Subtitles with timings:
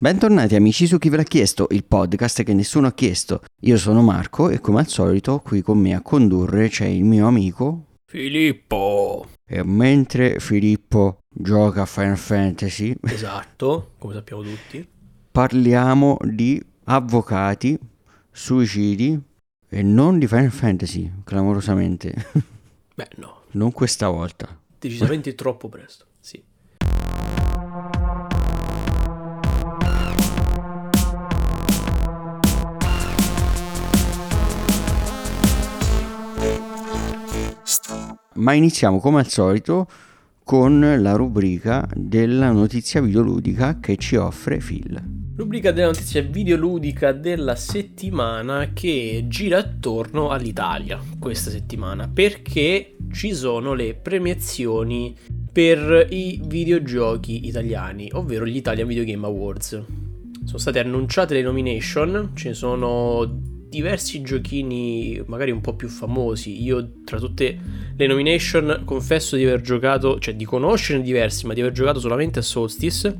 [0.00, 3.42] Bentornati amici su Chi ve l'ha chiesto, il podcast che nessuno ha chiesto.
[3.62, 7.26] Io sono Marco e come al solito qui con me a condurre c'è il mio
[7.26, 9.26] amico Filippo.
[9.44, 14.86] E mentre Filippo gioca a Final Fantasy, Esatto, come sappiamo tutti.
[15.32, 17.76] parliamo di avvocati,
[18.30, 19.20] suicidi
[19.68, 22.14] e non di Final Fantasy, clamorosamente.
[22.94, 24.58] Beh, no, non questa volta.
[24.78, 26.06] decisamente troppo presto.
[26.20, 26.40] Sì.
[38.38, 39.88] Ma iniziamo come al solito
[40.44, 45.16] con la rubrica della notizia videoludica che ci offre Phil.
[45.36, 53.74] Rubrica della notizia videoludica della settimana che gira attorno all'Italia questa settimana perché ci sono
[53.74, 55.16] le premiazioni
[55.50, 59.82] per i videogiochi italiani, ovvero gli Italian Video Game Awards.
[60.44, 66.62] Sono state annunciate le nomination, ce ne sono diversi giochini magari un po' più famosi.
[66.62, 67.58] Io tra tutte
[67.96, 72.38] le nomination confesso di aver giocato, cioè di conoscerne diversi, ma di aver giocato solamente
[72.38, 73.16] a Solstice.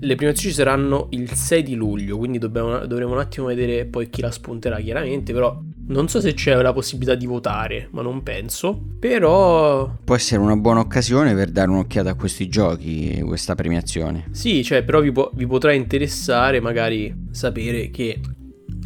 [0.00, 4.20] Le premiazioni saranno il 6 di luglio, quindi dobbiamo, dovremo un attimo vedere poi chi
[4.20, 8.80] la spunterà chiaramente, però non so se c'è la possibilità di votare, ma non penso.
[8.98, 9.98] Però...
[10.02, 14.26] Può essere una buona occasione per dare un'occhiata a questi giochi, questa premiazione.
[14.32, 18.20] Sì, cioè, però vi, po- vi potrà interessare magari sapere che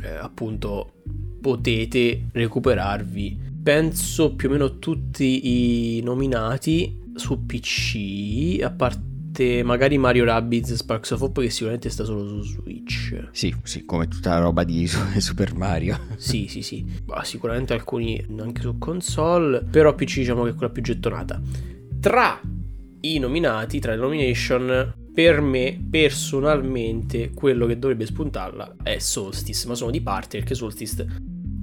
[0.02, 0.92] eh, appunto
[1.40, 3.44] potete recuperarvi.
[3.62, 11.10] Penso più o meno tutti i nominati su PC a parte magari Mario Rabbids Sparks
[11.10, 13.28] of Hope che sicuramente sta solo su Switch.
[13.32, 14.86] Sì sì come tutta la roba di
[15.18, 15.98] Super Mario.
[16.16, 16.84] Sì sì sì.
[17.06, 21.40] Ma sicuramente alcuni anche su console però PC diciamo che è quella più gettonata.
[22.00, 22.40] Tra
[23.00, 29.74] i nominati tra le nomination per me personalmente quello che dovrebbe spuntarla è Solstice, ma
[29.74, 31.06] sono di parte perché Solstice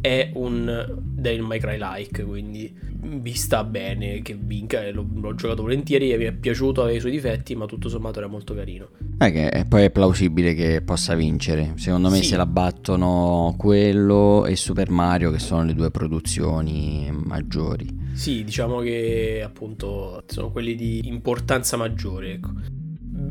[0.01, 5.61] è un Devil May Cry like, quindi vi sta bene che vinca, l'ho, l'ho giocato
[5.61, 8.87] volentieri, mi è piaciuto, aveva i suoi difetti, ma tutto sommato era molto carino.
[9.19, 12.23] Eh, che poi è plausibile che possa vincere, secondo me sì.
[12.23, 17.87] se la battono quello e Super Mario che sono le due produzioni maggiori.
[18.13, 22.81] Sì, diciamo che appunto sono quelli di importanza maggiore, ecco.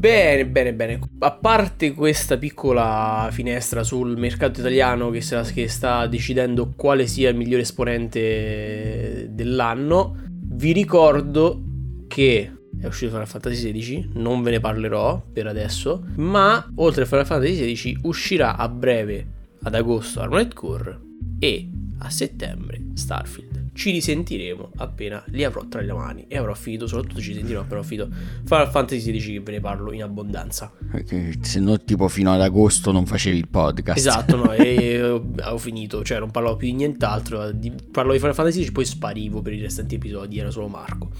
[0.03, 0.99] Bene, bene, bene.
[1.21, 7.29] A parte questa piccola finestra sul mercato italiano che, sta, che sta decidendo quale sia
[7.29, 11.63] il migliore esponente dell'anno, vi ricordo
[12.09, 17.07] che è uscito Final Fantasy XVI, non ve ne parlerò per adesso, ma oltre a
[17.07, 19.25] Final Fantasy XVI uscirà a breve,
[19.63, 20.99] ad agosto, Armored Core
[21.39, 26.87] e a settembre Starfield ci risentiremo appena li avrò tra le mani e avrò finito,
[26.87, 28.09] soprattutto ci sentiremo appena ho finito
[28.45, 30.73] Final Fantasy XVI che ve ne parlo in abbondanza.
[30.91, 33.99] Perché se no tipo fino ad agosto non facevi il podcast.
[33.99, 37.51] Esatto, no, e ho finito, cioè non parlavo più di nient'altro,
[37.91, 41.11] parlo di Final Fantasy XVI poi sparivo per i restanti episodi, era solo Marco.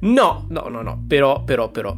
[0.00, 1.96] No, no, no, no, però, però, però,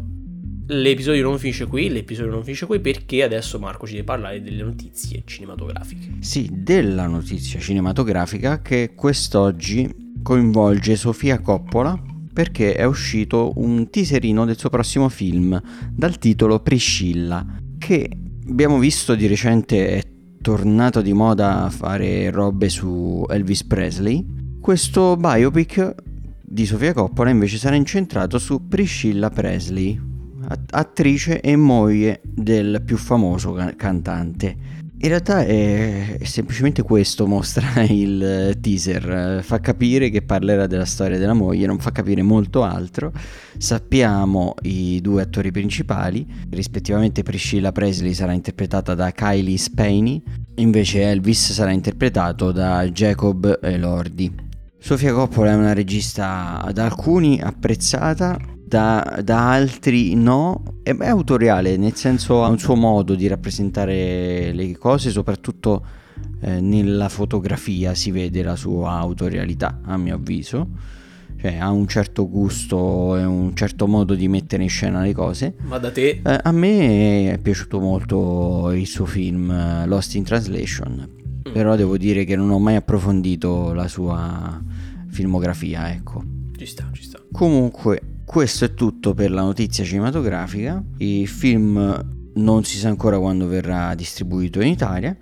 [0.66, 4.62] L'episodio non finisce qui, l'episodio non finisce qui perché adesso Marco ci deve parlare delle
[4.62, 6.18] notizie cinematografiche.
[6.20, 12.00] Sì, della notizia cinematografica che quest'oggi coinvolge Sofia Coppola
[12.32, 17.44] perché è uscito un teaserino del suo prossimo film dal titolo Priscilla
[17.76, 18.08] che
[18.48, 20.02] abbiamo visto di recente è
[20.40, 24.24] tornato di moda a fare robe su Elvis Presley.
[24.60, 25.94] Questo biopic
[26.40, 29.98] di Sofia Coppola invece sarà incentrato su Priscilla Presley,
[30.70, 34.80] attrice e moglie del più famoso cantante.
[35.02, 41.32] In realtà è, semplicemente questo, mostra il teaser, fa capire che parlerà della storia della
[41.32, 43.12] moglie, non fa capire molto altro.
[43.58, 50.22] Sappiamo i due attori principali, rispettivamente Priscilla Presley sarà interpretata da Kylie Spaney,
[50.56, 54.32] invece Elvis sarà interpretato da Jacob Elordi.
[54.78, 58.38] Sofia Coppola è una regista da alcuni apprezzata,
[58.72, 64.50] da, da, altri no, è, è autoriale, nel senso ha un suo modo di rappresentare
[64.52, 65.84] le cose, soprattutto
[66.40, 70.68] eh, nella fotografia si vede la sua autorialità, a mio avviso.
[71.38, 75.54] Cioè, ha un certo gusto e un certo modo di mettere in scena le cose.
[75.64, 76.22] Ma da te?
[76.24, 81.08] Eh, a me è piaciuto molto il suo film eh, Lost in Translation.
[81.46, 81.52] Mm.
[81.52, 84.62] Però devo dire che non ho mai approfondito la sua
[85.08, 86.22] filmografia, ecco.
[86.56, 87.20] Ci sta, ci sta.
[87.32, 90.82] Comunque, questo è tutto per la notizia cinematografica.
[90.96, 95.14] Il film non si sa ancora quando verrà distribuito in Italia,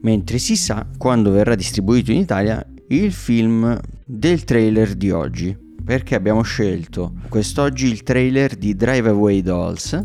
[0.00, 5.56] mentre si sa quando verrà distribuito in Italia il film del trailer di oggi.
[5.84, 10.04] Perché abbiamo scelto quest'oggi il trailer di Drive Away Dolls,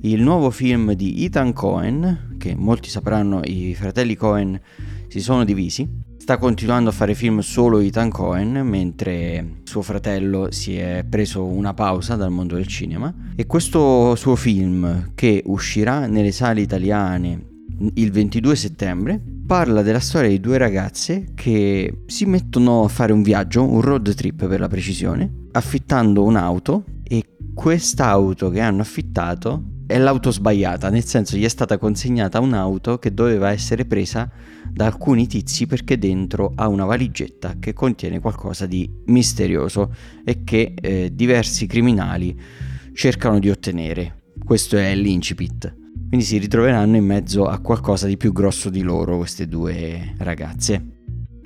[0.00, 4.60] il nuovo film di Ethan Cohen, che molti sapranno i fratelli Cohen
[5.06, 5.88] si sono divisi.
[6.24, 11.74] Sta continuando a fare film solo Ethan Cohen, mentre suo fratello si è preso una
[11.74, 13.14] pausa dal mondo del cinema.
[13.36, 17.44] E questo suo film, che uscirà nelle sale italiane
[17.92, 23.20] il 22 settembre, parla della storia di due ragazze che si mettono a fare un
[23.20, 27.22] viaggio, un road trip per la precisione, affittando un'auto e
[27.52, 33.14] quest'auto che hanno affittato è l'auto sbagliata, nel senso gli è stata consegnata un'auto che
[33.14, 34.28] doveva essere presa
[34.68, 39.94] da alcuni tizi perché dentro ha una valigetta che contiene qualcosa di misterioso
[40.24, 42.36] e che eh, diversi criminali
[42.92, 44.22] cercano di ottenere.
[44.44, 45.72] Questo è l'incipit.
[46.08, 50.84] Quindi si ritroveranno in mezzo a qualcosa di più grosso di loro queste due ragazze.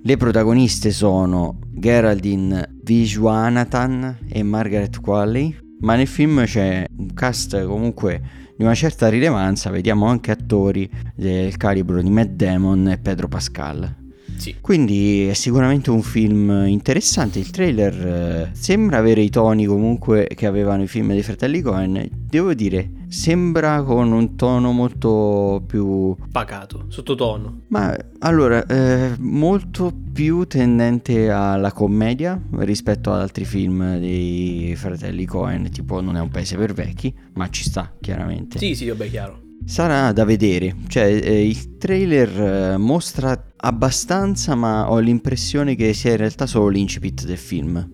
[0.01, 8.47] Le protagoniste sono Geraldine Vishwanathan e Margaret Qualley, ma nel film c'è un cast comunque
[8.57, 13.98] di una certa rilevanza, vediamo anche attori del calibro di Matt Damon e Pedro Pascal.
[14.39, 14.57] Sì.
[14.61, 17.39] Quindi è sicuramente un film interessante.
[17.39, 22.09] Il trailer eh, sembra avere i toni comunque che avevano i film dei fratelli Cohen.
[22.29, 27.63] Devo dire, sembra con un tono molto più pacato, sottotono.
[27.69, 35.71] Ma allora, eh, molto più tendente alla commedia rispetto ad altri film dei fratelli Cohen,
[35.71, 38.59] tipo Non è un paese per vecchi, ma ci sta chiaramente.
[38.59, 39.47] Sì, sì, vabbè, chiaro.
[39.69, 42.41] Sarà da vedere, cioè eh, il trailer
[42.73, 47.87] eh, mostra abbastanza, ma ho l'impressione che sia in realtà solo l'incipit del film.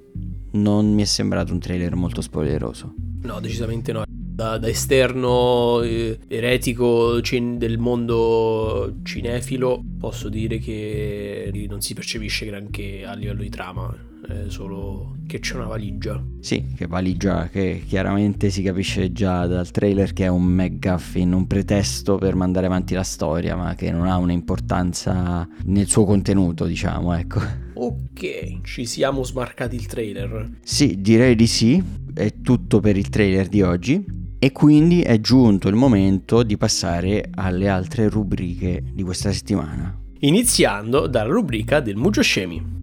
[0.52, 2.94] Non mi è sembrato un trailer molto spoileroso.
[3.22, 4.04] No, decisamente no.
[4.06, 12.46] Da, da esterno eh, eretico cin- del mondo cinefilo posso dire che non si percepisce
[12.46, 13.92] granché a livello di trama
[14.26, 16.22] è solo che c'è una valigia.
[16.40, 21.46] Sì, che valigia che chiaramente si capisce già dal trailer che è un McGuffin, un
[21.46, 27.14] pretesto per mandare avanti la storia, ma che non ha un'importanza nel suo contenuto, diciamo,
[27.14, 27.40] ecco.
[27.74, 30.58] Ok, ci siamo smarcati il trailer.
[30.62, 31.82] Sì, direi di sì,
[32.14, 34.22] è tutto per il trailer di oggi.
[34.38, 39.98] E quindi è giunto il momento di passare alle altre rubriche di questa settimana.
[40.18, 42.82] Iniziando dalla rubrica del Mugio Scemi.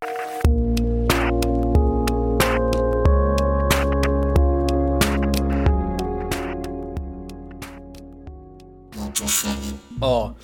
[10.03, 10.36] Oh,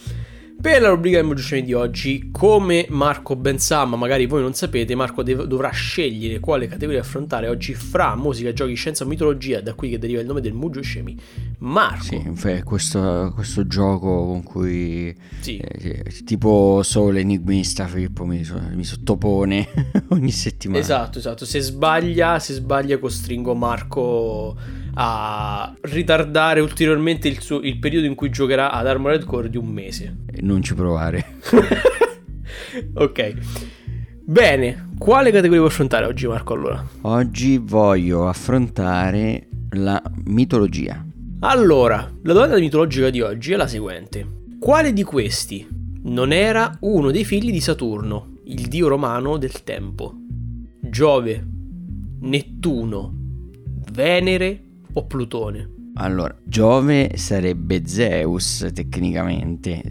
[0.60, 4.94] per la rubrica emozioni di oggi, come Marco ben sa, ma magari voi non sapete,
[4.94, 9.74] Marco dev- dovrà scegliere quale categoria affrontare oggi fra musica, giochi, scienza o mitologia, da
[9.74, 11.16] qui che deriva il nome del Mugio Scemi.
[11.60, 12.04] Marco.
[12.04, 15.58] Sì, questo, questo gioco con cui sì.
[15.58, 18.44] eh, tipo solo enigmista Filippo mi,
[18.74, 19.68] mi sottopone
[20.10, 20.80] ogni settimana.
[20.80, 21.46] Esatto, esatto.
[21.46, 24.56] Se sbaglia, se sbaglia costringo Marco
[25.00, 29.68] a ritardare ulteriormente il, suo, il periodo in cui giocherà ad Armored Core di un
[29.68, 30.16] mese.
[30.42, 31.36] Non ci provare.
[32.96, 33.34] ok.
[34.24, 36.84] Bene, quale categoria vuoi affrontare oggi Marco allora?
[37.02, 41.06] Oggi voglio affrontare la mitologia.
[41.42, 44.26] Allora, la domanda mitologica di oggi è la seguente.
[44.60, 45.68] Quale di questi
[46.06, 50.16] non era uno dei figli di Saturno, il dio romano del tempo?
[50.82, 51.46] Giove,
[52.22, 53.14] Nettuno,
[53.92, 55.76] Venere o Plutone?
[56.00, 59.82] Allora, Giove sarebbe Zeus tecnicamente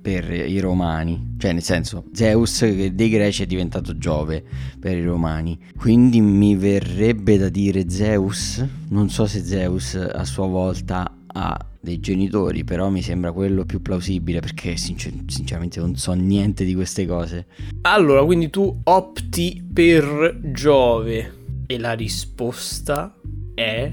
[0.00, 4.42] per i romani, cioè nel senso Zeus dei greci è diventato Giove
[4.80, 10.46] per i romani, quindi mi verrebbe da dire Zeus, non so se Zeus a sua
[10.46, 16.12] volta ha dei genitori, però mi sembra quello più plausibile perché sincer- sinceramente non so
[16.12, 17.46] niente di queste cose.
[17.82, 23.14] Allora, quindi tu opti per Giove e la risposta
[23.54, 23.92] è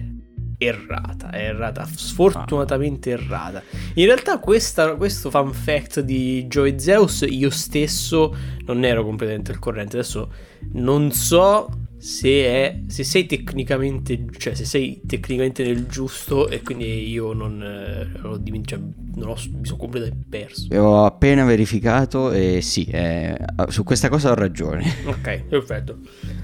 [0.60, 3.64] errata, è errata, sfortunatamente errata.
[3.96, 8.36] In realtà questa, questo fun fact di Joe Zeus io stesso
[8.66, 10.32] non ero completamente al corrente, adesso
[10.74, 17.10] non so se, è, se sei tecnicamente, cioè se sei tecnicamente nel giusto e quindi
[17.10, 18.80] io non, eh, ho, cioè,
[19.16, 20.68] non ho, mi sono completamente perso.
[20.76, 23.38] Ho appena verificato e sì, eh,
[23.70, 24.84] su questa cosa ho ragione.
[25.06, 26.00] Ok, perfetto.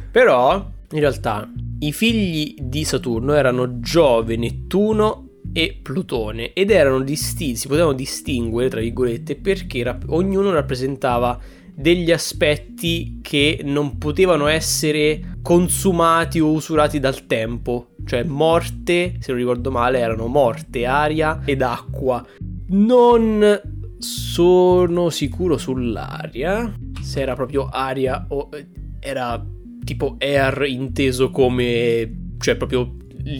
[0.09, 7.55] Però in realtà i figli di Saturno erano Giove, Nettuno e Plutone ed erano distinti,
[7.55, 11.39] si potevano distinguere tra virgolette perché rap- ognuno rappresentava
[11.73, 19.39] degli aspetti che non potevano essere consumati o usurati dal tempo, cioè morte, se non
[19.39, 22.25] ricordo male, erano morte, aria ed acqua.
[22.67, 23.61] Non
[23.97, 28.67] sono sicuro sull'aria, se era proprio aria o eh,
[28.99, 29.43] era
[29.85, 32.97] tipo air inteso come, cioè proprio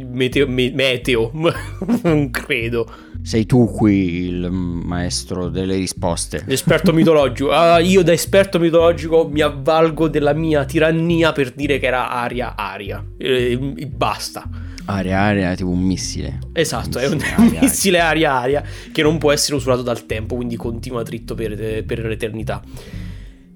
[0.07, 1.31] meteo, me, meteo,
[2.03, 2.89] non credo.
[3.21, 6.43] sei tu qui il maestro delle risposte.
[6.47, 7.49] L'esperto mitologico.
[7.49, 12.55] Uh, io da esperto mitologico mi avvalgo della mia tirannia per dire che era aria
[12.55, 13.03] aria.
[13.17, 14.47] E, e basta.
[14.85, 16.39] Aria aria tipo un missile.
[16.53, 20.05] Esatto, un missile, è un, aria, missile aria aria che non può essere usurato dal
[20.05, 22.61] tempo, quindi continua dritto per, per l'eternità.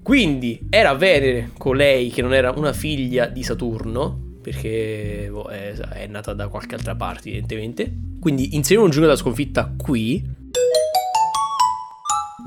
[0.02, 6.06] Quindi era Venere colei che non era una figlia di Saturno, perché boh, è, è,
[6.06, 7.92] nata da qualche altra parte evidentemente.
[8.18, 10.38] Quindi inserire un giorno della sconfitta qui.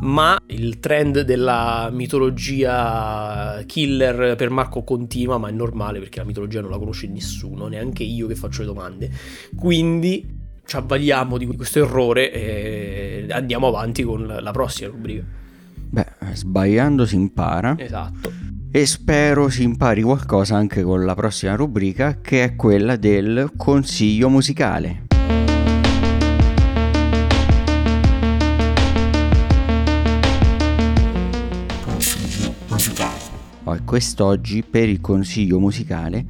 [0.01, 6.59] Ma il trend della mitologia killer per Marco continua, ma è normale perché la mitologia
[6.59, 9.09] non la conosce nessuno, neanche io che faccio le domande.
[9.55, 15.41] Quindi ci avvaliamo di questo errore e andiamo avanti con la prossima rubrica.
[15.93, 17.75] Beh, sbagliando si impara.
[17.77, 18.31] Esatto
[18.75, 24.29] e spero si impari qualcosa anche con la prossima rubrica che è quella del consiglio
[24.29, 25.05] musicale.
[33.65, 36.25] Oh, quest'oggi per il consiglio musicale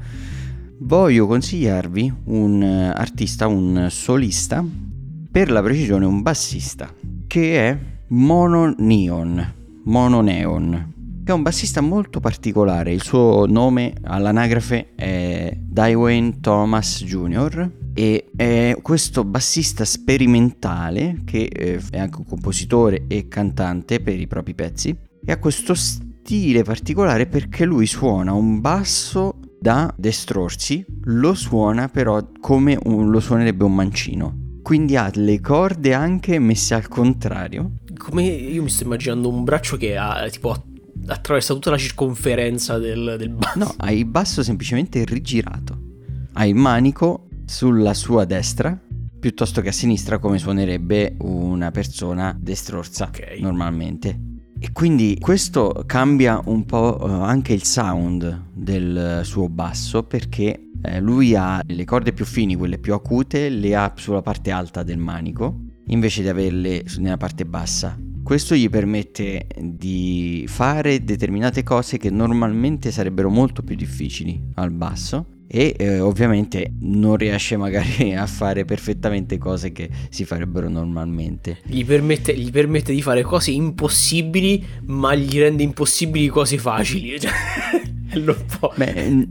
[0.79, 4.61] voglio consigliarvi un artista, un solista,
[5.31, 6.93] per la precisione un bassista,
[7.25, 9.53] che è Mono Neon,
[9.85, 10.91] Mono Neon
[11.23, 12.91] che è un bassista molto particolare.
[12.91, 17.69] Il suo nome all'anagrafe è Dwayne Thomas Jr.
[17.93, 24.27] e è questo bassista sperimentale che eh, è anche un compositore e cantante per i
[24.27, 24.95] propri pezzi
[25.25, 32.21] e ha questo stile particolare perché lui suona un basso da destrorsi, lo suona però
[32.41, 34.41] come un, lo suonerebbe un mancino.
[34.61, 37.71] Quindi ha le corde anche messe al contrario.
[38.03, 40.53] Come io mi sto immaginando un braccio che ha tipo
[41.07, 43.57] attraversa tutta la circonferenza del, del basso.
[43.57, 45.79] No, hai il basso semplicemente rigirato.
[46.33, 48.77] Hai il manico sulla sua destra
[49.19, 53.39] piuttosto che a sinistra come suonerebbe una persona destrorsa okay.
[53.39, 54.19] normalmente.
[54.59, 60.99] E quindi questo cambia un po' eh, anche il sound del suo basso perché eh,
[60.99, 64.97] lui ha le corde più fini, quelle più acute, le ha sulla parte alta del
[64.97, 67.97] manico invece di averle nella parte bassa.
[68.23, 75.25] Questo gli permette di fare determinate cose che normalmente sarebbero molto più difficili al basso
[75.45, 81.59] e eh, ovviamente non riesce magari a fare perfettamente cose che si farebbero normalmente.
[81.63, 87.19] Gli permette, gli permette di fare cose impossibili, ma gli rende impossibili cose facili.
[88.13, 88.71] Cioè, lo può.
[88.75, 89.27] Beh,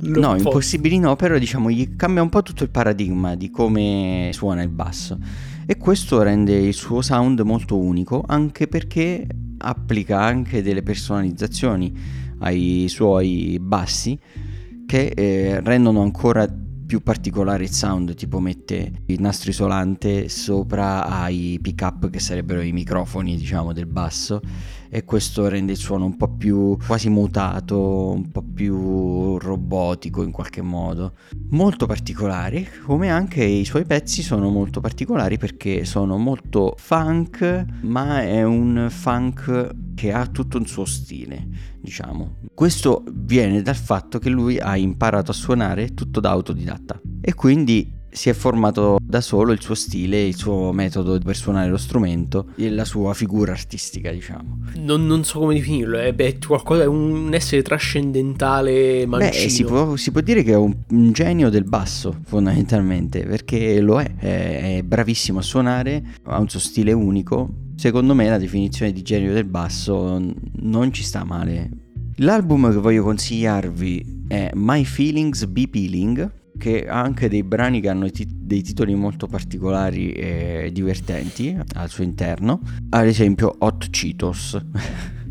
[0.00, 0.36] lo no, può.
[0.36, 4.68] impossibili no, però diciamo gli cambia un po' tutto il paradigma di come suona il
[4.68, 5.18] basso
[5.66, 9.26] e questo rende il suo sound molto unico anche perché
[9.58, 11.92] applica anche delle personalizzazioni
[12.40, 14.18] ai suoi bassi
[14.86, 16.46] che eh, rendono ancora
[16.92, 22.60] più particolare il sound, tipo mette il nastro isolante sopra ai pick up che sarebbero
[22.60, 24.42] i microfoni, diciamo, del basso
[24.94, 30.30] e questo rende il suono un po' più quasi mutato, un po' più robotico in
[30.30, 31.14] qualche modo.
[31.52, 38.20] Molto particolare, come anche i suoi pezzi sono molto particolari perché sono molto funk, ma
[38.20, 41.48] è un funk che ha tutto un suo stile,
[41.80, 42.36] diciamo.
[42.52, 48.00] Questo viene dal fatto che lui ha imparato a suonare tutto da autodidatta e quindi
[48.12, 52.48] si è formato da solo il suo stile, il suo metodo per suonare lo strumento
[52.56, 54.58] e la sua figura artistica, diciamo.
[54.76, 59.42] Non, non so come definirlo, è, beh, qualcosa, è un essere trascendentale mancino.
[59.42, 63.80] Beh, si può, si può dire che è un, un, genio del basso, fondamentalmente, perché
[63.80, 67.70] lo è, è, è bravissimo a suonare, ha un suo stile unico.
[67.76, 70.22] Secondo me la definizione di genio del basso
[70.60, 71.70] non ci sta male.
[72.16, 77.88] L'album che voglio consigliarvi è My Feelings Be Peeling che ha anche dei brani che
[77.88, 84.60] hanno tit- dei titoli molto particolari e divertenti al suo interno, ad esempio Hot Cheetos.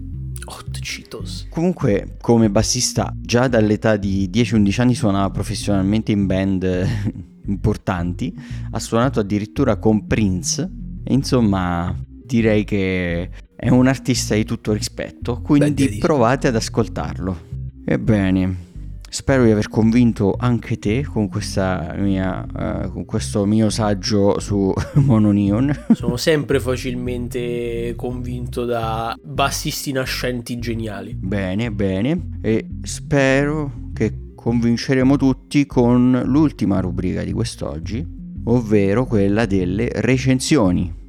[0.46, 1.48] Hot Cheetos.
[1.50, 6.88] Comunque, come bassista, già dall'età di 10-11 anni suonava professionalmente in band
[7.48, 8.36] importanti,
[8.72, 10.70] ha suonato addirittura con Prince,
[11.04, 17.50] e insomma, direi che è un artista di tutto rispetto, quindi provate ad ascoltarlo.
[17.86, 18.70] Ebbene,
[19.14, 21.30] Spero di aver convinto anche te con,
[21.98, 25.88] mia, uh, con questo mio saggio su Mononion.
[25.92, 31.14] Sono sempre facilmente convinto da bassisti nascenti geniali.
[31.14, 32.38] Bene, bene.
[32.42, 38.08] E spero che convinceremo tutti con l'ultima rubrica di quest'oggi,
[38.46, 41.00] ovvero quella delle recensioni.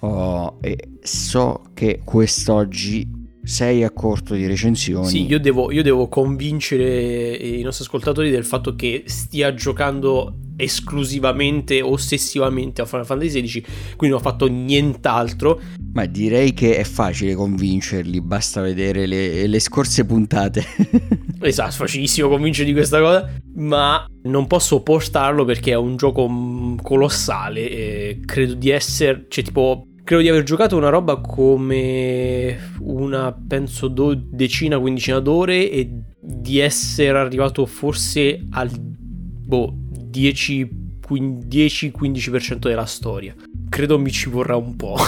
[0.00, 5.08] Oh, e so che quest'oggi sei a corto di recensioni.
[5.08, 11.80] Sì, io devo, io devo convincere i nostri ascoltatori del fatto che stia giocando esclusivamente,
[11.80, 13.62] ossessivamente a Final Fantasy XVI,
[13.96, 15.60] quindi non ho fatto nient'altro.
[15.94, 20.64] Ma direi che è facile convincerli, basta vedere le, le scorse puntate.
[21.40, 27.70] esatto, facilissimo convincerli di questa cosa, ma non posso postarlo perché è un gioco colossale
[27.70, 33.88] e credo di essere, cioè tipo credo di aver giocato una roba come una, penso,
[33.88, 35.86] do, decina, quindicina d'ore e
[36.18, 39.74] di essere arrivato forse al boh,
[40.20, 43.34] 10-15% della storia.
[43.68, 44.96] Credo mi ci vorrà un po'.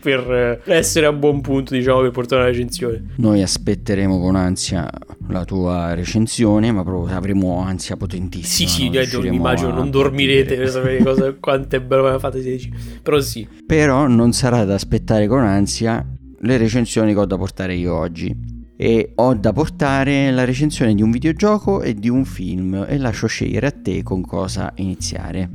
[0.00, 3.14] per essere a buon punto, diciamo, per portare una recensione.
[3.16, 4.88] Noi aspetteremo con ansia
[5.28, 8.68] la tua recensione, ma proprio avremo ansia potentissima.
[8.68, 12.72] Sì, sì, io immagino non dormirete per sapere cosa, quanto è bello Final Fantasy 16.
[13.02, 13.46] Però sì.
[13.66, 16.06] Però non sarà da aspettare con ansia
[16.40, 18.56] le recensioni che ho da portare io oggi.
[18.80, 23.26] E ho da portare la recensione di un videogioco e di un film e lascio
[23.26, 25.50] scegliere a te con cosa iniziare.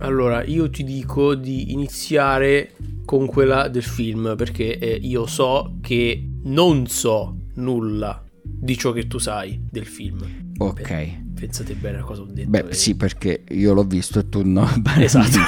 [0.00, 2.72] Allora, io ti dico di iniziare
[3.06, 9.06] con quella del film perché eh, io so che non so nulla di ciò che
[9.06, 10.52] tu sai del film.
[10.58, 10.88] Ok.
[10.88, 12.50] Beh, pensate bene a cosa ho detto.
[12.50, 12.74] Beh, eh.
[12.74, 14.68] sì, perché io l'ho visto e tu no.
[14.98, 15.38] esatto.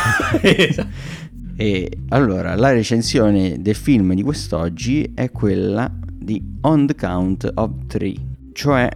[1.56, 5.92] e allora, la recensione del film di quest'oggi è quella
[6.24, 8.16] di On the Count of Three,
[8.52, 8.88] cioè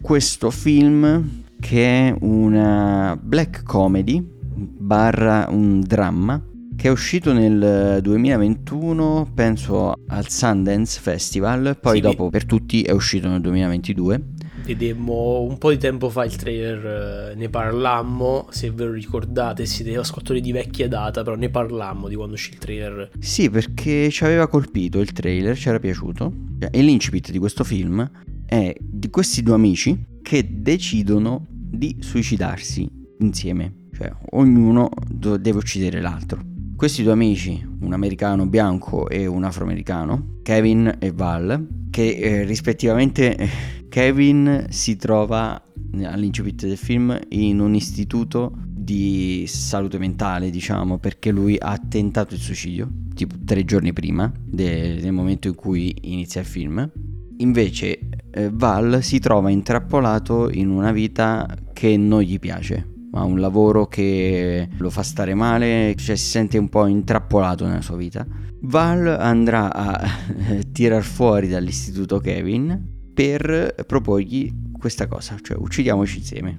[0.00, 4.22] questo film che è una black comedy
[4.54, 6.40] barra un dramma
[6.76, 12.90] che è uscito nel 2021, penso al Sundance Festival, poi sì, dopo per tutti è
[12.90, 14.22] uscito nel 2022.
[14.64, 19.66] Vedemmo un po' di tempo fa il trailer, eh, ne parlammo, se ve lo ricordate,
[19.66, 23.10] siete ascoltatori di vecchia data, però ne parlammo di quando uscì il trailer.
[23.18, 26.32] Sì, perché ci aveva colpito il trailer, ci era piaciuto.
[26.70, 28.10] E l'incipit di questo film
[28.46, 36.40] è di questi due amici che decidono di suicidarsi insieme, cioè ognuno deve uccidere l'altro.
[36.74, 43.36] Questi due amici, un americano bianco e un afroamericano, Kevin e Val, che eh, rispettivamente
[43.36, 43.48] eh,
[43.94, 45.62] Kevin si trova
[46.02, 52.40] all'incipit del film in un istituto di salute mentale, diciamo, perché lui ha tentato il
[52.40, 56.90] suicidio, tipo tre giorni prima de- del momento in cui inizia il film.
[57.36, 58.00] Invece
[58.32, 63.86] eh, Val si trova intrappolato in una vita che non gli piace, ha un lavoro
[63.86, 68.26] che lo fa stare male, cioè si sente un po' intrappolato nella sua vita.
[68.62, 70.04] Val andrà a
[70.72, 76.58] tirar fuori dall'istituto Kevin per proporgli questa cosa, cioè uccidiamoci insieme.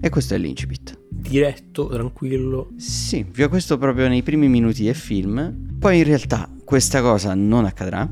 [0.00, 0.98] E questo è l'incipit.
[1.08, 2.70] Diretto, tranquillo.
[2.76, 5.76] Sì, vi ho questo proprio nei primi minuti del film.
[5.78, 8.10] Poi in realtà questa cosa non accadrà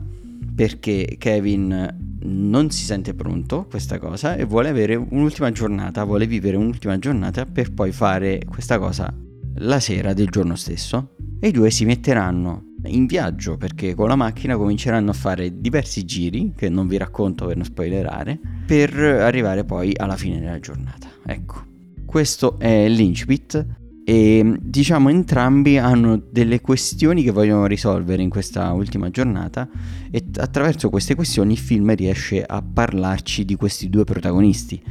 [0.55, 6.57] perché Kevin non si sente pronto questa cosa e vuole avere un'ultima giornata, vuole vivere
[6.57, 9.12] un'ultima giornata per poi fare questa cosa
[9.57, 14.16] la sera del giorno stesso e i due si metteranno in viaggio perché con la
[14.16, 19.64] macchina cominceranno a fare diversi giri che non vi racconto per non spoilerare per arrivare
[19.64, 21.09] poi alla fine della giornata.
[21.27, 21.64] Ecco,
[22.07, 23.66] questo è l'incipit
[24.05, 29.69] e diciamo entrambi hanno delle questioni che vogliono risolvere in questa ultima giornata
[30.11, 34.83] e attraverso queste questioni il film riesce a parlarci di questi due protagonisti,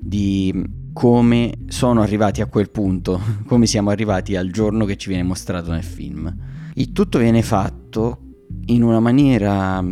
[0.00, 5.24] di come sono arrivati a quel punto, come siamo arrivati al giorno che ci viene
[5.24, 6.34] mostrato nel film.
[6.74, 8.18] Il tutto viene fatto
[8.66, 9.84] in una maniera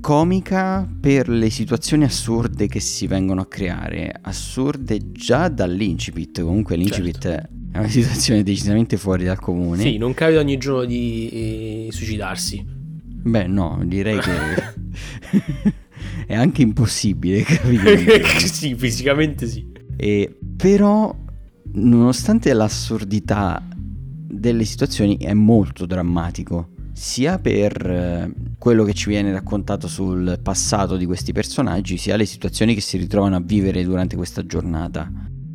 [0.00, 7.20] comica per le situazioni assurde che si vengono a creare, assurde già dall'incipit, comunque l'incipit
[7.20, 7.48] certo.
[7.72, 9.82] È una situazione decisamente fuori dal comune.
[9.82, 11.28] Sì, non capita ogni giorno di
[11.88, 12.64] eh, suicidarsi.
[12.64, 14.30] Beh, no, direi che
[16.26, 18.22] è anche impossibile capire.
[18.38, 19.66] sì, fisicamente sì.
[19.96, 21.14] E, però,
[21.72, 23.66] nonostante l'assurdità
[24.26, 26.70] delle situazioni, è molto drammatico.
[26.92, 32.24] Sia per eh, quello che ci viene raccontato sul passato di questi personaggi, sia le
[32.24, 35.10] situazioni che si ritrovano a vivere durante questa giornata.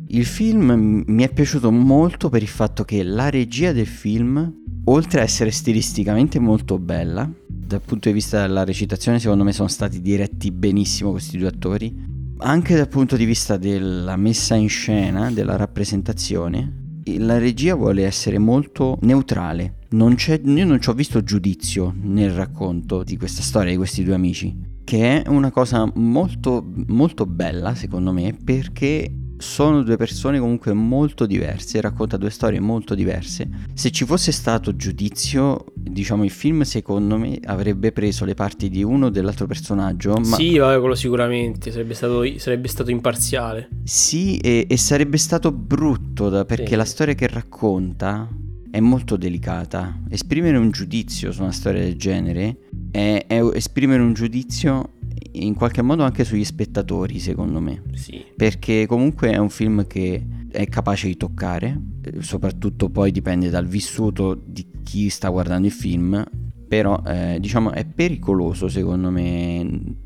[0.08, 4.52] Il film mi è piaciuto molto per il fatto che la regia del film,
[4.84, 9.68] oltre a essere stilisticamente molto bella, dal punto di vista della recitazione secondo me sono
[9.68, 11.94] stati diretti benissimo questi due attori,
[12.38, 16.79] anche dal punto di vista della messa in scena, della rappresentazione,
[17.18, 19.78] la regia vuole essere molto neutrale.
[19.90, 24.14] Non io non ci ho visto giudizio nel racconto di questa storia di questi due
[24.14, 30.72] amici, che è una cosa molto, molto bella secondo me perché sono due persone comunque
[30.72, 33.48] molto diverse, racconta due storie molto diverse.
[33.74, 38.82] Se ci fosse stato giudizio diciamo il film secondo me avrebbe preso le parti di
[38.82, 40.14] uno o dell'altro personaggio.
[40.14, 40.36] Ma...
[40.36, 43.68] Sì, vabbè, quello sicuramente, sarebbe stato, sarebbe stato imparziale.
[43.84, 46.76] Sì, e, e, sarebbe stato brutto da, perché sì.
[46.76, 48.28] la storia che racconta
[48.70, 50.00] è molto delicata.
[50.08, 54.92] Esprimere un giudizio su una storia del genere è, è esprimere un giudizio
[55.32, 57.82] in qualche modo anche sugli spettatori, secondo me.
[57.94, 58.24] Sì.
[58.36, 63.66] Perché comunque è un film che è capace di toccare, eh, soprattutto poi dipende dal
[63.66, 66.24] vissuto di chi sta guardando il film,
[66.66, 69.96] però eh, diciamo è pericoloso secondo me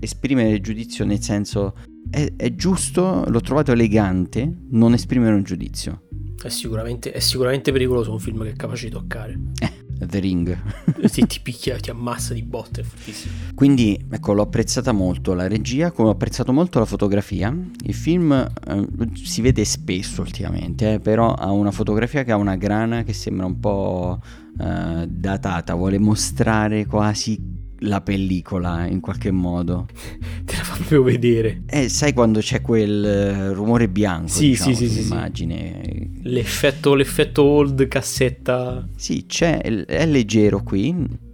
[0.00, 1.74] esprimere giudizio nel senso
[2.10, 6.02] è, è giusto, l'ho trovato elegante non esprimere un giudizio.
[6.42, 9.38] È sicuramente, è sicuramente pericoloso un film che è capace di toccare.
[9.58, 10.56] Eh The Ring.
[11.04, 13.32] sì, ti picchia, ti ammassa di botte, è fortissimo.
[13.54, 17.56] Quindi, ecco, l'ho apprezzata molto la regia, come ho apprezzato molto la fotografia.
[17.84, 22.56] Il film eh, si vede spesso ultimamente, eh, però ha una fotografia che ha una
[22.56, 24.20] grana che sembra un po'
[24.58, 29.86] eh, datata, vuole mostrare quasi la pellicola in qualche modo.
[30.44, 31.62] Te la fa proprio vedere.
[31.66, 34.28] Eh, sai quando c'è quel eh, rumore bianco?
[34.28, 35.80] Sì, diciamo, sì, sì, immagine.
[35.82, 36.10] Sì.
[36.22, 38.86] L'effetto, l'effetto old cassetta.
[38.96, 41.32] Sì, c'è, è leggero qui.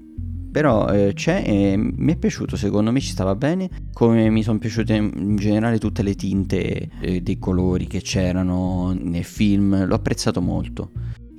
[0.50, 4.58] Però eh, c'è e mi è piaciuto, secondo me ci stava bene, come mi sono
[4.58, 10.40] piaciute in generale tutte le tinte eh, dei colori che c'erano nel film, l'ho apprezzato
[10.40, 10.90] molto.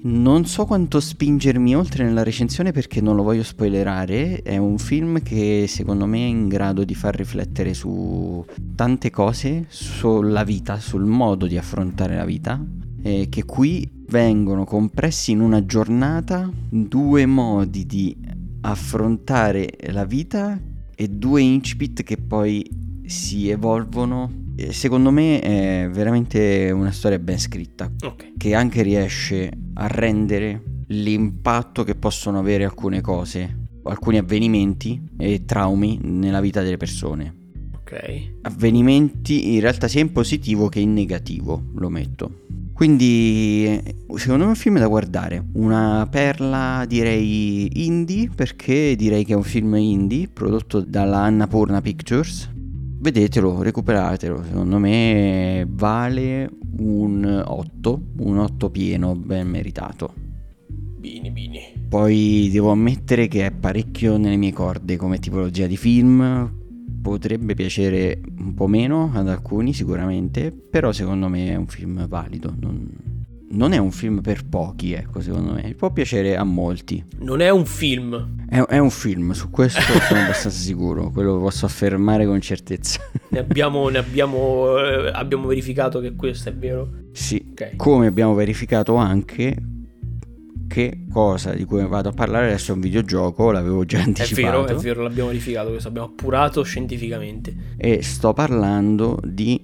[0.03, 5.21] Non so quanto spingermi oltre nella recensione perché non lo voglio spoilerare, è un film
[5.21, 11.05] che secondo me è in grado di far riflettere su tante cose, sulla vita, sul
[11.05, 12.59] modo di affrontare la vita,
[13.03, 18.17] e che qui vengono compressi in una giornata due modi di
[18.61, 20.59] affrontare la vita
[20.95, 22.67] e due incipit che poi
[23.05, 28.33] si evolvono secondo me è veramente una storia ben scritta okay.
[28.37, 35.99] che anche riesce a rendere l'impatto che possono avere alcune cose, alcuni avvenimenti e traumi
[36.01, 37.35] nella vita delle persone.
[37.75, 38.33] Ok.
[38.41, 42.39] Avvenimenti in realtà sia in positivo che in negativo, lo metto.
[42.73, 43.79] Quindi
[44.15, 49.35] secondo me è un film da guardare, una perla direi indie perché direi che è
[49.35, 52.50] un film indie prodotto dalla Annapurna Pictures
[53.01, 60.13] vedetelo, recuperatelo, secondo me vale un 8, un 8 pieno, ben meritato.
[60.99, 61.59] Bini, bini.
[61.89, 66.59] Poi devo ammettere che è parecchio nelle mie corde come tipologia di film,
[67.01, 72.55] potrebbe piacere un po' meno ad alcuni sicuramente, però secondo me è un film valido,
[72.59, 72.87] non,
[73.51, 75.73] non è un film per pochi, ecco, secondo me.
[75.75, 77.03] Può piacere a molti.
[77.19, 78.45] Non è un film.
[78.49, 82.99] È, è un film, su questo sono abbastanza sicuro, quello lo posso affermare con certezza.
[83.29, 86.89] Ne abbiamo, ne abbiamo, eh, abbiamo verificato che questo è vero?
[87.11, 87.75] Sì, okay.
[87.75, 89.55] come abbiamo verificato anche
[90.67, 94.63] che cosa di cui vado a parlare adesso è un videogioco, l'avevo già anticipato.
[94.63, 97.53] È vero, è vero, l'abbiamo verificato, questo abbiamo appurato scientificamente.
[97.77, 99.61] E sto parlando di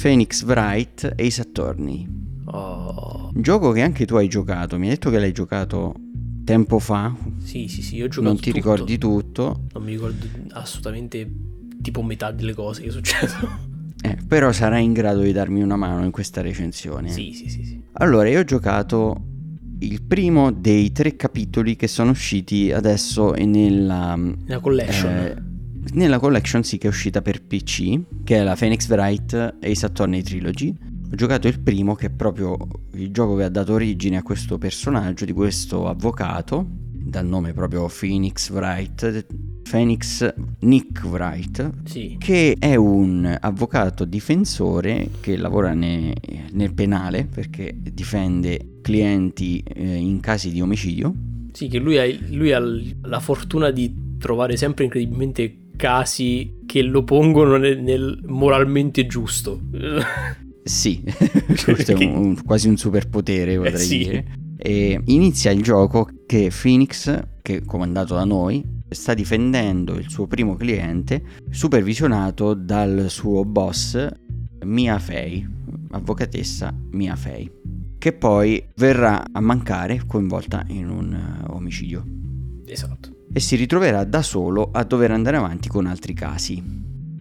[0.00, 2.29] Phoenix Wright Ace Attorney.
[2.52, 3.30] Oh.
[3.34, 5.94] Un gioco che anche tu hai giocato, mi hai detto che l'hai giocato
[6.44, 7.14] tempo fa.
[7.38, 8.32] Sì, sì, sì, ho giocato.
[8.32, 8.56] Non ti tutto.
[8.56, 9.66] ricordi tutto.
[9.72, 11.30] Non mi ricordo assolutamente
[11.80, 13.68] tipo metà delle cose che succedono.
[14.02, 17.10] Eh, però sarai in grado di darmi una mano in questa recensione.
[17.10, 17.82] Sì, sì, sì, sì.
[17.94, 19.24] Allora, io ho giocato
[19.80, 24.16] il primo dei tre capitoli che sono usciti adesso nella...
[24.16, 25.12] Nella collection.
[25.12, 25.42] Eh,
[25.92, 30.22] nella collection sì che è uscita per PC, che è la Phoenix Wright Ace Attorney
[30.22, 30.74] Trilogy
[31.12, 32.56] ho giocato il primo che è proprio
[32.92, 37.88] il gioco che ha dato origine a questo personaggio di questo avvocato dal nome proprio
[37.88, 39.26] Phoenix Wright
[39.68, 42.16] Phoenix Nick Wright sì.
[42.18, 46.14] che è un avvocato difensore che lavora ne,
[46.52, 51.12] nel penale perché difende clienti eh, in casi di omicidio
[51.50, 57.02] sì che lui ha, lui ha la fortuna di trovare sempre incredibilmente casi che lo
[57.02, 59.60] pongono nel, nel moralmente giusto
[60.62, 61.02] Sì,
[61.64, 63.98] questo è un, un, quasi un superpotere potrei eh sì.
[63.98, 64.24] dire.
[64.56, 70.26] E inizia il gioco che Phoenix, che è comandato da noi, sta difendendo il suo
[70.26, 74.06] primo cliente, supervisionato dal suo boss
[74.64, 75.48] Mia Fei,
[75.92, 77.50] avvocatessa Mia Fei,
[77.98, 82.04] che poi verrà a mancare coinvolta in un uh, omicidio.
[82.66, 83.16] Esatto.
[83.32, 86.62] E si ritroverà da solo a dover andare avanti con altri casi.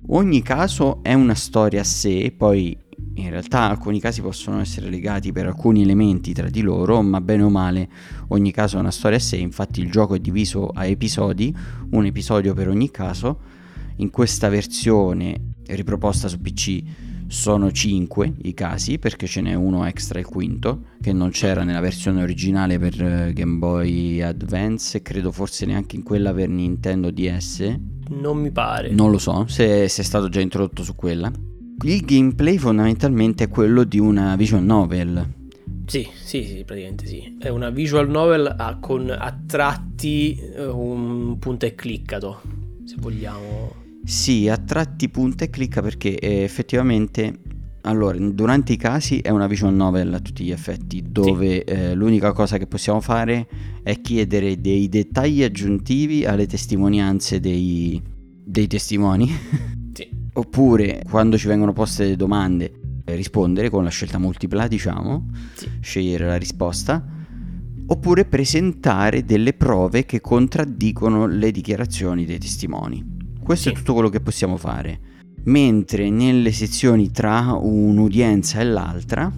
[0.08, 2.76] Ogni caso è una storia a sé, poi
[3.22, 7.44] in realtà alcuni casi possono essere legati per alcuni elementi tra di loro, ma bene
[7.44, 7.90] o male
[8.30, 11.56] ogni caso è una storia a sé, infatti il gioco è diviso a episodi,
[11.92, 13.58] un episodio per ogni caso.
[13.98, 16.84] In questa versione riproposta su PC
[17.28, 21.80] sono 5 i casi perché ce n'è uno extra il quinto che non c'era nella
[21.80, 27.12] versione originale per eh, Game Boy Advance e credo forse neanche in quella per Nintendo
[27.12, 27.78] DS.
[28.10, 28.90] Non mi pare.
[28.90, 31.32] Non lo so se, se è stato già introdotto su quella.
[31.82, 35.38] Il gameplay fondamentalmente è quello di una visual novel.
[35.86, 37.38] Sì, sì, sì, praticamente sì.
[37.40, 42.42] È una visual novel a, con a tratti eh, un punta e cliccato,
[42.84, 43.74] se vogliamo.
[44.04, 47.40] Sì, a tratti punta e clicca perché eh, effettivamente
[47.84, 51.74] allora, durante i casi è una visual novel a tutti gli effetti, dove sì.
[51.74, 53.48] eh, l'unica cosa che possiamo fare
[53.82, 58.02] è chiedere dei dettagli aggiuntivi alle testimonianze dei,
[58.44, 59.32] dei testimoni.
[60.34, 62.72] Oppure quando ci vengono poste delle domande,
[63.06, 65.70] eh, rispondere con la scelta multipla, diciamo, sì.
[65.82, 67.04] scegliere la risposta.
[67.88, 73.18] Oppure presentare delle prove che contraddicono le dichiarazioni dei testimoni.
[73.42, 73.76] Questo sì.
[73.76, 75.00] è tutto quello che possiamo fare.
[75.46, 79.32] Mentre nelle sezioni tra un'udienza e l'altra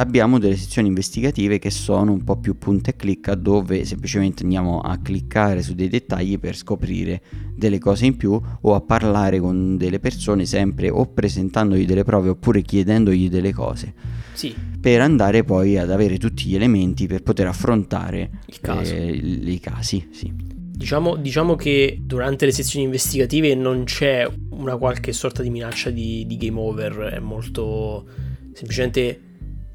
[0.00, 4.80] abbiamo delle sezioni investigative che sono un po' più punta e clicca dove semplicemente andiamo
[4.80, 7.22] a cliccare su dei dettagli per scoprire
[7.54, 12.30] delle cose in più o a parlare con delle persone sempre o presentandogli delle prove
[12.30, 13.92] oppure chiedendogli delle cose.
[14.32, 14.54] Sì.
[14.80, 20.08] Per andare poi ad avere tutti gli elementi per poter affrontare eh, i casi.
[20.10, 20.32] Sì.
[20.80, 26.24] Diciamo, diciamo, che durante le sezioni investigative non c'è una qualche sorta di minaccia di,
[26.26, 28.06] di game over, è molto
[28.54, 29.28] semplicemente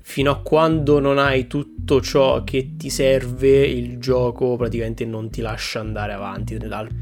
[0.07, 5.41] fino a quando non hai tutto ciò che ti serve, il gioco praticamente non ti
[5.41, 6.59] lascia andare avanti,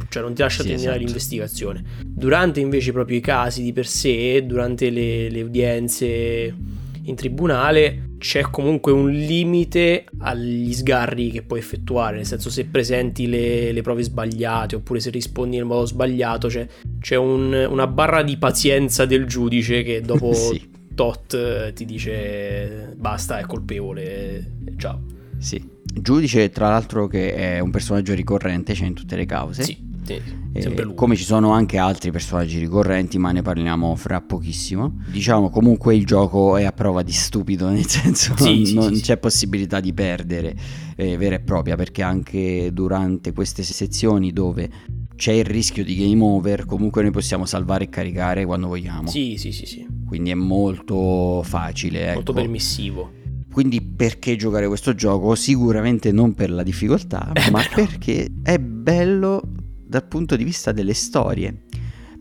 [0.08, 1.04] cioè non ti lascia sì, terminare esatto.
[1.04, 1.84] l'investigazione.
[2.02, 6.56] Durante invece proprio i casi di per sé, durante le, le udienze
[7.04, 13.28] in tribunale, c'è comunque un limite agli sgarri che puoi effettuare, nel senso se presenti
[13.28, 16.66] le, le prove sbagliate oppure se rispondi nel modo sbagliato, cioè,
[17.02, 20.32] c'è un, una barra di pazienza del giudice che dopo...
[20.34, 25.02] sì tot eh, ti dice basta, è colpevole, ciao.
[25.38, 25.72] Sì.
[25.84, 29.64] Giudice, tra l'altro, che è un personaggio ricorrente, c'è in tutte le cause.
[29.64, 30.20] Sì, sì,
[30.54, 35.02] eh, come ci sono anche altri personaggi ricorrenti, ma ne parliamo fra pochissimo.
[35.08, 39.18] Diciamo comunque il gioco è a prova di stupido, nel senso sì, non, non c'è
[39.18, 40.56] possibilità di perdere
[40.96, 44.70] eh, vera e propria, perché anche durante queste sezioni dove
[45.15, 49.08] c'è il rischio di game over, comunque noi possiamo salvare e caricare quando vogliamo.
[49.08, 49.88] Sì, sì, sì, sì.
[50.06, 52.06] Quindi è molto facile.
[52.06, 52.13] Ecco.
[52.15, 53.12] Molto permissivo.
[53.52, 55.36] Quindi perché giocare questo gioco?
[55.36, 57.69] Sicuramente non per la difficoltà, eh, ma no.
[57.76, 59.41] perché è bello
[59.86, 61.65] dal punto di vista delle storie.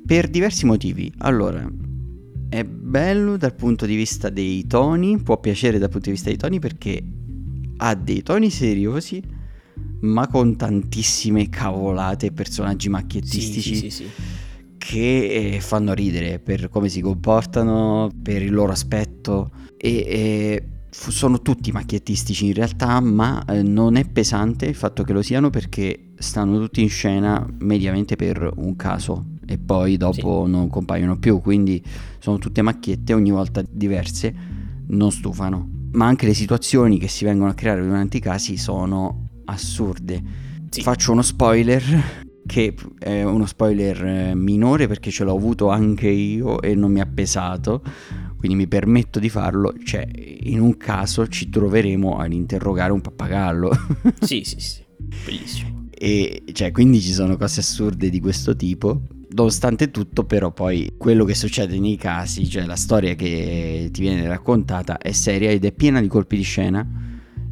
[0.04, 1.10] Per diversi motivi.
[1.18, 1.66] Allora,
[2.48, 6.38] è bello dal punto di vista dei toni, può piacere dal punto di vista dei
[6.38, 7.02] toni perché
[7.78, 9.22] ha dei toni seriosi
[10.00, 13.74] ma con tantissime cavolate, personaggi macchiettistici.
[13.74, 14.10] Sì, sì, sì,
[14.76, 21.40] che eh, fanno ridere per come si comportano, per il loro aspetto e, e sono
[21.40, 26.12] tutti macchiettistici in realtà, ma eh, non è pesante il fatto che lo siano perché
[26.16, 30.50] stanno tutti in scena mediamente per un caso e poi dopo sì.
[30.50, 31.82] non compaiono più, quindi
[32.18, 34.34] sono tutte macchiette ogni volta diverse,
[34.88, 35.88] non stufano.
[35.92, 40.22] Ma anche le situazioni che si vengono a creare durante i casi sono assurde.
[40.70, 40.82] Sì.
[40.82, 46.60] Faccio uno spoiler che è uno spoiler eh, minore perché ce l'ho avuto anche io
[46.60, 47.82] e non mi ha pesato,
[48.36, 53.70] quindi mi permetto di farlo, cioè in un caso ci troveremo ad interrogare un pappagallo.
[54.20, 54.82] sì, sì, sì,
[55.24, 55.88] bellissimo.
[55.90, 59.02] E cioè, quindi ci sono cose assurde di questo tipo.
[59.34, 64.26] Nonostante tutto, però, poi quello che succede nei casi, cioè la storia che ti viene
[64.26, 66.86] raccontata, è seria ed è piena di colpi di scena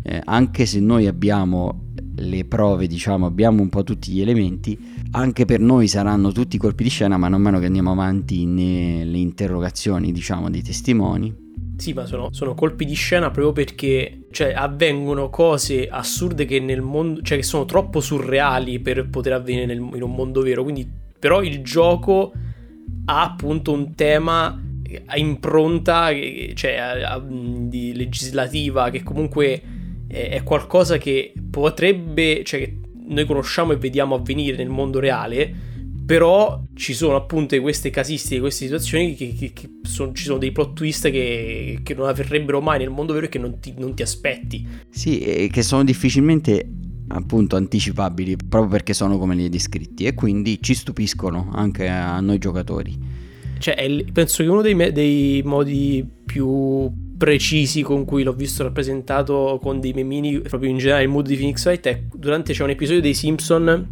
[0.02, 1.89] eh, anche se noi abbiamo
[2.20, 4.78] le prove, diciamo, abbiamo un po' tutti gli elementi,
[5.12, 10.12] anche per noi saranno tutti colpi di scena, man mano che andiamo avanti nelle interrogazioni,
[10.12, 11.48] diciamo, dei testimoni.
[11.76, 16.82] Sì, ma sono, sono colpi di scena proprio perché cioè, avvengono cose assurde che nel
[16.82, 20.62] mondo, cioè che sono troppo surreali per poter avvenire nel, in un mondo vero.
[20.62, 20.86] Quindi,
[21.18, 22.32] però, il gioco
[23.06, 24.62] ha appunto un tema
[25.06, 26.08] a impronta,
[26.54, 29.62] cioè a, a, di legislativa che comunque
[30.10, 35.52] è qualcosa che potrebbe, cioè che noi conosciamo e vediamo avvenire nel mondo reale,
[36.06, 40.50] però ci sono appunto queste casistiche, queste situazioni che, che, che sono, ci sono dei
[40.50, 43.94] plot twist che, che, non avverrebbero mai nel mondo vero e che non ti, non
[43.94, 44.66] ti aspetti.
[44.88, 46.68] Sì, e che sono difficilmente
[47.12, 52.18] appunto anticipabili proprio perché sono come li hai descritti e quindi ci stupiscono anche a
[52.20, 52.98] noi giocatori.
[53.58, 59.58] Cioè, penso che uno dei, me- dei modi più precisi con cui l'ho visto rappresentato
[59.60, 62.70] con dei memini proprio in generale il mood di Phoenix Wright è durante c'è un
[62.70, 63.86] episodio dei Simpson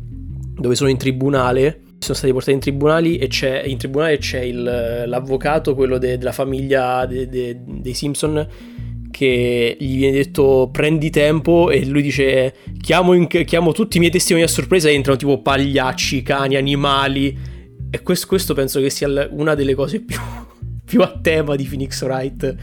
[0.58, 5.04] dove sono in tribunale sono stati portati in tribunali e c'è, in tribunale c'è il,
[5.06, 8.46] l'avvocato, quello de, della famiglia de, de, dei Simpson,
[9.10, 14.12] che gli viene detto prendi tempo e lui dice chiamo, in, chiamo tutti i miei
[14.12, 17.36] testimoni a sorpresa e entrano tipo pagliacci, cani, animali
[17.90, 20.18] e questo, questo penso che sia una delle cose più,
[20.84, 22.56] più a tema di Phoenix Wright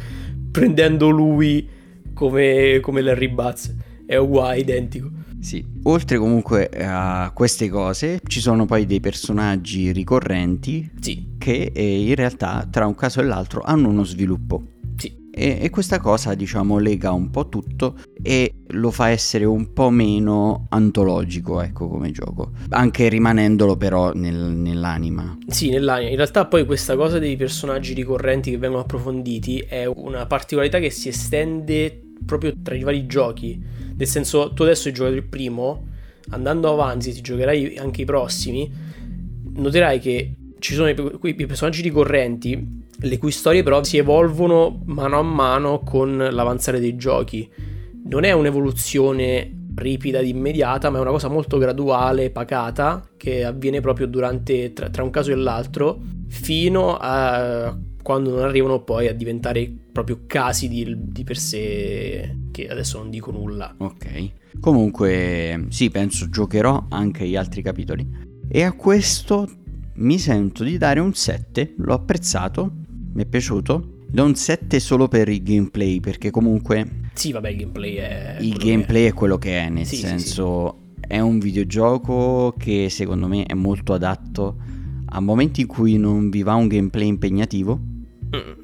[0.56, 1.68] prendendo lui
[2.14, 5.12] come, come Larry Butz è uguale, identico
[5.46, 11.36] sì, oltre comunque a queste cose ci sono poi dei personaggi ricorrenti sì.
[11.38, 14.64] che eh, in realtà tra un caso e l'altro hanno uno sviluppo.
[15.38, 19.90] E, e, questa cosa diciamo lega un po' tutto e lo fa essere un po'
[19.90, 26.66] meno antologico ecco come gioco anche rimanendolo però nel, nell'anima sì nell'anima in realtà poi
[26.66, 32.54] questa cosa dei personaggi ricorrenti che vengono approfonditi è una particolarità che si estende proprio
[32.62, 33.62] tra i vari giochi.
[33.96, 35.88] Nel senso, tu adesso hai giocato il primo,
[36.30, 38.72] andando avanti, ti giocherai anche i prossimi,
[39.54, 45.20] noterai che ci sono i, i personaggi ricorrenti, le cui storie però si evolvono mano
[45.20, 47.50] a mano con l'avanzare dei giochi.
[48.06, 53.82] Non è un'evoluzione ripida ed immediata, ma è una cosa molto graduale, pacata, che avviene
[53.82, 59.14] proprio durante, tra, tra un caso e l'altro, fino a quando non arrivano poi a
[59.14, 63.74] diventare proprio casi di, di, per sé che adesso non dico nulla.
[63.78, 64.32] Ok.
[64.60, 68.08] Comunque sì, penso giocherò anche gli altri capitoli.
[68.48, 69.50] E a questo
[69.96, 72.72] mi sento di dare un 7, l'ho apprezzato,
[73.16, 74.04] mi è piaciuto.
[74.08, 77.10] Do un 7 solo per il gameplay, perché comunque...
[77.14, 78.38] Sì, vabbè, il gameplay è...
[78.40, 79.10] Il gameplay è.
[79.10, 79.14] è.
[79.14, 80.78] quello che è, nel sì, senso...
[80.78, 81.08] Sì, sì.
[81.08, 84.58] È un videogioco che secondo me è molto adatto
[85.06, 87.80] a momenti in cui non vi va un gameplay impegnativo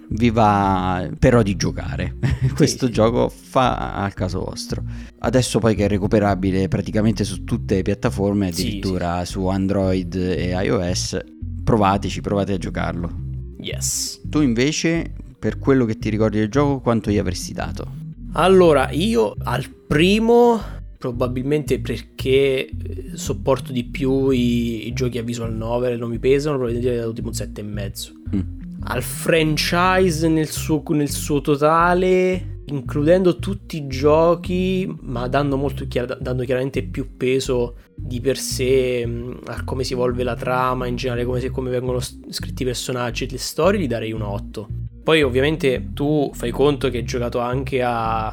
[0.10, 2.18] vi va però di giocare.
[2.56, 4.84] Questo gioco fa al caso vostro.
[5.20, 11.18] Adesso poi che è recuperabile praticamente su tutte le piattaforme, addirittura su Android e iOS,
[11.64, 13.30] provateci, provate a giocarlo.
[13.62, 14.22] Yes.
[14.30, 18.00] Tu invece, per quello che ti ricordi del gioco, quanto gli avresti dato?
[18.34, 25.54] Allora, io al primo probabilmente perché eh, sopporto di più i, i, giochi a visual
[25.54, 28.36] novel, non mi pesano, probabilmente gli avrei dato tipo un 7,5.
[28.36, 35.58] Mm al franchise nel suo, nel suo totale, includendo tutti i giochi, ma dando,
[35.88, 40.88] chiar- dando chiaramente più peso di per sé mh, a come si evolve la trama,
[40.88, 44.22] in generale come, se, come vengono scritti i personaggi e le storie, gli darei un
[44.22, 44.68] 8.
[45.04, 48.28] Poi ovviamente tu fai conto che hai giocato anche a,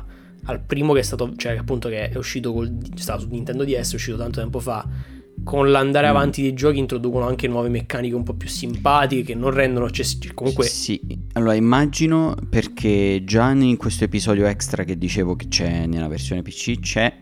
[0.44, 3.92] al primo che è stato, cioè appunto che è uscito col, stava su Nintendo DS,
[3.92, 5.16] è uscito tanto tempo fa
[5.49, 6.11] con l'andare mm.
[6.11, 10.35] avanti dei giochi introducono anche nuove meccaniche un po' più simpatiche che non rendono accessibili.
[10.35, 10.67] Comunque...
[10.67, 11.01] Sì,
[11.33, 16.81] allora immagino perché già in questo episodio extra che dicevo che c'è nella versione PC
[16.81, 17.17] c'è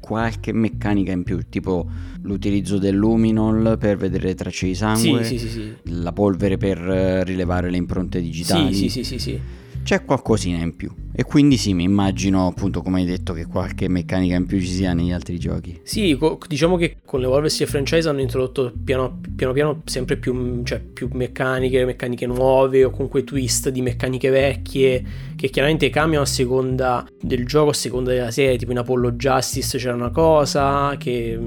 [0.00, 1.86] qualche meccanica in più, tipo
[2.22, 6.78] l'utilizzo del luminol per vedere le tracce di sangue, sì, sì, sì, la polvere per
[6.78, 8.72] rilevare le impronte digitali.
[8.72, 9.40] Sì, sì, sì, sì
[9.86, 10.92] c'è qualcosina in più.
[11.12, 14.66] E quindi sì, mi immagino appunto come hai detto che qualche meccanica in più ci
[14.66, 15.78] sia negli altri giochi.
[15.84, 20.62] Sì, co- diciamo che con l'evolversi del franchise hanno introdotto piano piano, piano sempre più,
[20.64, 25.04] cioè, più, meccaniche, meccaniche nuove o comunque twist di meccaniche vecchie
[25.36, 29.78] che chiaramente cambiano a seconda del gioco, a seconda della serie, tipo in Apollo Justice
[29.78, 31.38] c'era una cosa che,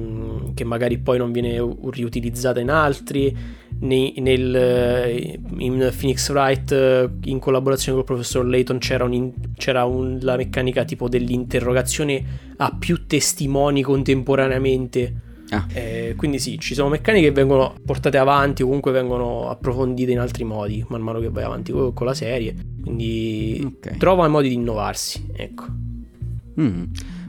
[0.53, 3.35] che magari poi non viene riutilizzata in altri
[3.79, 9.85] nei, nel, eh, in Phoenix Wright eh, in collaborazione col professor Layton c'era, un, c'era
[9.85, 12.23] un, la meccanica tipo dell'interrogazione
[12.57, 15.27] a più testimoni contemporaneamente.
[15.51, 15.65] Ah.
[15.73, 20.19] Eh, quindi sì, ci sono meccaniche che vengono portate avanti o comunque vengono approfondite in
[20.19, 22.53] altri modi man mano che vai avanti con, con la serie.
[22.83, 23.97] Quindi okay.
[23.97, 25.65] trova modi di innovarsi, ecco.
[26.59, 26.83] Mm.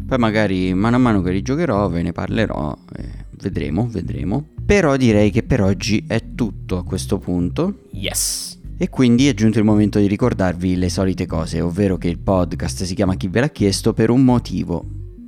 [0.06, 3.08] Poi magari mano a mano che rigiocherò ve ne parlerò, eh,
[3.40, 4.44] vedremo, vedremo.
[4.70, 7.86] Però direi che per oggi è tutto a questo punto.
[7.90, 8.56] Yes.
[8.78, 12.84] E quindi è giunto il momento di ricordarvi le solite cose, ovvero che il podcast
[12.84, 14.86] si chiama Chi ve l'ha chiesto per un motivo,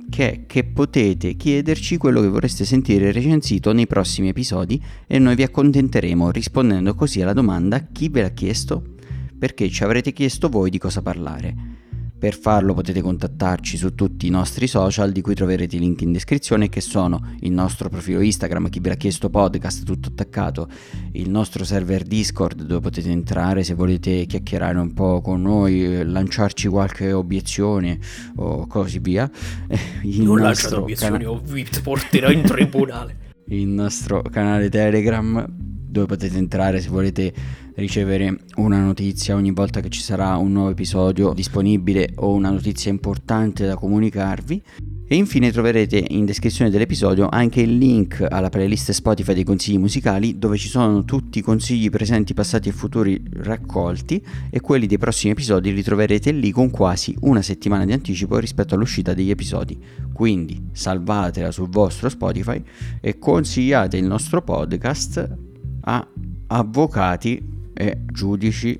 [0.09, 5.35] che è che potete chiederci quello che vorreste sentire recensito nei prossimi episodi e noi
[5.35, 8.95] vi accontenteremo rispondendo così alla domanda chi ve l'ha chiesto?
[9.37, 11.81] Perché ci avrete chiesto voi di cosa parlare.
[12.23, 16.13] Per farlo potete contattarci su tutti i nostri social di cui troverete i link in
[16.13, 20.69] descrizione che sono il nostro profilo Instagram, chi ve l'ha chiesto podcast, tutto attaccato,
[21.11, 26.69] il nostro server Discord dove potete entrare se volete chiacchierare un po' con noi, lanciarci
[26.69, 27.99] qualche obiezione
[28.37, 29.29] o così via.
[30.03, 33.17] Il non lanciate obiezioni cana- o vi porterò in tribunale.
[33.49, 37.33] il nostro canale Telegram dove potete entrare se volete
[37.75, 42.91] ricevere una notizia ogni volta che ci sarà un nuovo episodio disponibile o una notizia
[42.91, 44.61] importante da comunicarvi
[45.05, 50.39] E infine troverete in descrizione dell'episodio anche il link alla playlist Spotify dei consigli musicali
[50.39, 55.33] dove ci sono tutti i consigli presenti, passati e futuri raccolti e quelli dei prossimi
[55.33, 59.77] episodi li troverete lì con quasi una settimana di anticipo rispetto all'uscita degli episodi.
[60.13, 62.63] Quindi salvatela sul vostro Spotify
[63.01, 65.37] e consigliate il nostro podcast
[65.81, 66.07] a
[66.47, 68.77] avvocati e giudici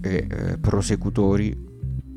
[0.00, 1.66] e eh, prosecutori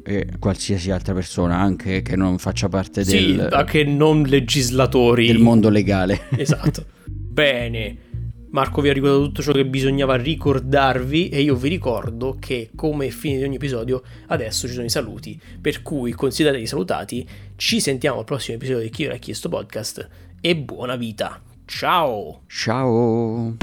[0.04, 5.40] e qualsiasi altra persona anche che non faccia parte sì, del, anche non legislatori del
[5.40, 6.22] mondo legale.
[6.36, 6.86] Esatto.
[7.06, 8.10] Bene.
[8.52, 13.10] Marco vi ha ricordato tutto ciò che bisognava ricordarvi e io vi ricordo che come
[13.10, 18.20] fine di ogni episodio adesso ci sono i saluti, per cui consideratevi salutati, ci sentiamo
[18.20, 20.10] al prossimo episodio di Chi ora ha chiesto podcast
[20.42, 21.42] e buona vita.
[21.64, 22.42] Ciao!
[22.48, 23.56] Ciao!